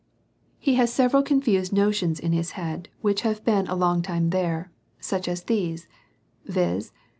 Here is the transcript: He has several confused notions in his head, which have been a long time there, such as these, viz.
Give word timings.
He 0.57 0.73
has 0.81 0.91
several 0.91 1.21
confused 1.21 1.71
notions 1.73 2.19
in 2.19 2.31
his 2.31 2.53
head, 2.57 2.89
which 3.01 3.21
have 3.21 3.45
been 3.45 3.67
a 3.67 3.75
long 3.75 4.01
time 4.01 4.31
there, 4.31 4.71
such 4.99 5.27
as 5.27 5.43
these, 5.43 5.87
viz. 6.43 6.91